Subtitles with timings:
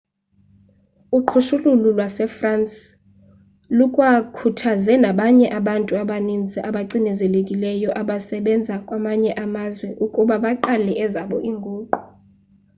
[1.17, 2.77] uqhushululu lwasefrance
[3.77, 11.99] lukwakhuthaze nabanye abantu abaninzi abacinezelekileyo abasebenza kwamanye amazwe ukuba baqale ezabo iinguqu